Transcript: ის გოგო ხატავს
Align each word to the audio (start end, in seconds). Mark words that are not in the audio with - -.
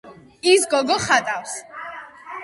ის 0.51 0.63
გოგო 0.71 0.95
ხატავს 1.03 1.53